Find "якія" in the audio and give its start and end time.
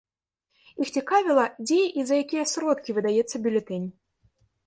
2.23-2.45